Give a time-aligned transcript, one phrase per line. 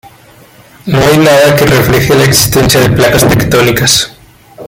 [0.87, 4.11] No hay nada que refleje la existencia de placas tectónicas.